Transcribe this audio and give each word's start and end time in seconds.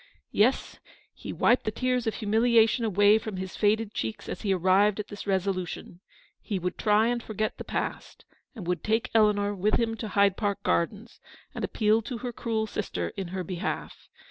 Yes— 0.31 0.79
he 1.23 1.31
wiped 1.31 1.63
the 1.63 1.69
tears 1.69 2.07
of 2.07 2.15
humiliation 2.15 2.83
away 2.85 3.19
from 3.19 3.37
his 3.37 3.55
faded 3.55 3.93
cheeks 3.93 4.27
as 4.27 4.41
he 4.41 4.51
arrived 4.51 4.99
at 4.99 5.09
this 5.09 5.27
resolution— 5.27 5.99
he 6.41 6.57
would 6.57 6.75
try 6.79 7.05
and 7.05 7.21
forget 7.21 7.57
the 7.59 7.63
past, 7.63 8.25
and 8.55 8.65
would 8.65 8.83
take 8.83 9.11
Eleanor 9.13 9.53
with 9.53 9.75
him 9.75 9.93
to 9.97 10.07
Hyde 10.07 10.37
Park 10.37 10.63
Gardens, 10.63 11.19
and 11.53 11.63
appeal 11.63 12.01
to 12.01 12.17
her 12.17 12.33
cruel 12.33 12.65
sister 12.65 13.09
in 13.09 13.27
her 13.27 13.43
behalf. 13.43 14.09